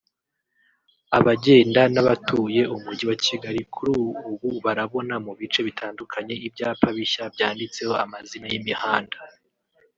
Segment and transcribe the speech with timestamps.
[1.17, 3.91] Abagenda n’abatuye Umujyi wa Kigali kuri
[4.31, 9.17] ubu barabona mu bice bitandukanye ibyapa bishya byanditseho amazina y’imihanda